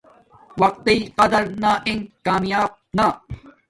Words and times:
وقت 0.61 0.77
تݵ 0.85 0.99
قدر 1.17 1.43
نا 1.61 1.71
انݣ 1.89 1.99
کامیاب 2.25 2.71
نا 2.97 3.07